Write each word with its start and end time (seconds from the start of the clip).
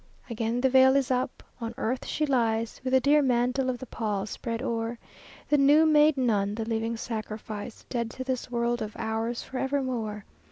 Again 0.31 0.61
the 0.61 0.69
veil 0.71 0.95
is 0.95 1.11
up. 1.11 1.43
On 1.59 1.75
earth 1.77 2.07
she 2.07 2.25
lies, 2.25 2.81
With 2.83 2.93
the 2.93 2.99
drear 2.99 3.21
mantle 3.21 3.69
of 3.69 3.77
the 3.77 3.85
pall 3.85 4.25
spread 4.25 4.59
o'er. 4.63 4.97
The 5.47 5.59
new 5.59 5.85
made 5.85 6.17
nun, 6.17 6.55
the 6.55 6.65
living 6.65 6.97
sacrifice, 6.97 7.85
Dead 7.87 8.09
to 8.09 8.23
this 8.23 8.49
world 8.49 8.81
of 8.81 8.95
ours 8.97 9.43
for 9.43 9.59
evermore! 9.59 10.25